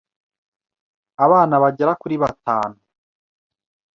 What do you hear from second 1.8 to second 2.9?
kuri batanu.